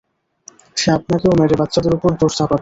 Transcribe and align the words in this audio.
সে 0.77 0.87
আপনাকেও 0.97 1.37
মেরে 1.39 1.55
বাচ্চাদের 1.61 1.93
উপর 1.97 2.09
দোষ 2.21 2.33
চাপাবে। 2.37 2.59